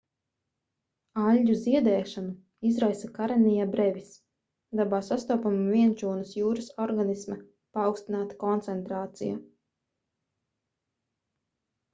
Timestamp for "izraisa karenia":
2.69-3.67